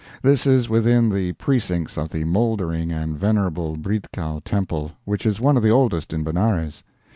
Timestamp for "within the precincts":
0.67-1.95